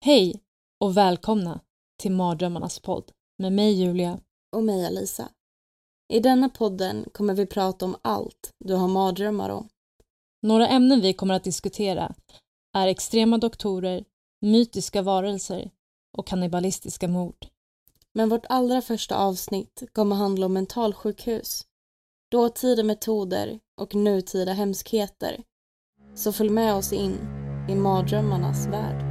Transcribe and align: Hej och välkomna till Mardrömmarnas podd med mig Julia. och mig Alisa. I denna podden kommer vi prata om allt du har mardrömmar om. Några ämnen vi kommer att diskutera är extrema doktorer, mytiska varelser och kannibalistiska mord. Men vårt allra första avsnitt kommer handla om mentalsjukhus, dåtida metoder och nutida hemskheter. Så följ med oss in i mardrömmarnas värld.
Hej 0.00 0.42
och 0.80 0.96
välkomna 0.96 1.60
till 2.00 2.12
Mardrömmarnas 2.12 2.78
podd 2.78 3.12
med 3.38 3.52
mig 3.52 3.72
Julia. 3.72 4.20
och 4.56 4.62
mig 4.62 4.86
Alisa. 4.86 5.28
I 6.12 6.20
denna 6.20 6.48
podden 6.48 7.04
kommer 7.12 7.34
vi 7.34 7.46
prata 7.46 7.84
om 7.84 7.96
allt 8.02 8.54
du 8.64 8.74
har 8.74 8.88
mardrömmar 8.88 9.50
om. 9.50 9.68
Några 10.42 10.68
ämnen 10.68 11.00
vi 11.00 11.12
kommer 11.12 11.34
att 11.34 11.44
diskutera 11.44 12.14
är 12.76 12.88
extrema 12.88 13.38
doktorer, 13.38 14.04
mytiska 14.40 15.02
varelser 15.02 15.70
och 16.18 16.26
kannibalistiska 16.26 17.08
mord. 17.08 17.46
Men 18.14 18.28
vårt 18.28 18.46
allra 18.48 18.82
första 18.82 19.16
avsnitt 19.16 19.82
kommer 19.92 20.16
handla 20.16 20.46
om 20.46 20.52
mentalsjukhus, 20.52 21.66
dåtida 22.30 22.82
metoder 22.82 23.60
och 23.80 23.94
nutida 23.94 24.52
hemskheter. 24.52 25.42
Så 26.14 26.32
följ 26.32 26.50
med 26.50 26.74
oss 26.74 26.92
in 26.92 27.18
i 27.68 27.74
mardrömmarnas 27.74 28.66
värld. 28.66 29.07